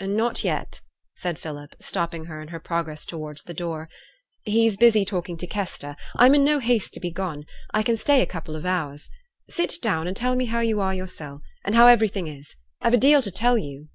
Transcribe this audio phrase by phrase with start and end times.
[0.00, 0.80] 'Not yet,'
[1.14, 3.90] said Philip, stopping her in her progress towards the door.
[4.44, 5.94] 'He's busy talking to Kester.
[6.16, 7.44] I'm in no haste to be gone.
[7.74, 9.10] I can stay a couple of hours.
[9.50, 12.56] Sit down, and tell me how you are yoursel' and how iverything is.
[12.80, 13.88] And I've a deal to tell you.'